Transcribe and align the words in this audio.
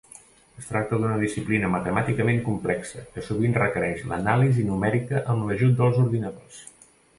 Es 0.59 0.69
tracta 0.69 0.97
d'una 1.01 1.19
disciplina 1.23 1.69
matemàticament 1.73 2.41
complexa 2.47 3.05
que 3.17 3.25
sovint 3.29 3.55
requereix 3.59 4.03
l'anàlisi 4.15 4.67
numèrica 4.73 5.23
amb 5.37 5.49
l'ajut 5.51 5.79
dels 5.85 6.03
ordinadors. 6.09 6.61